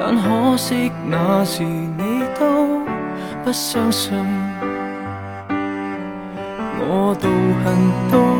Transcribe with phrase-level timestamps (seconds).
[0.00, 2.80] 但可惜那时你都
[3.44, 4.14] 不相信。
[6.78, 8.39] 我道行都。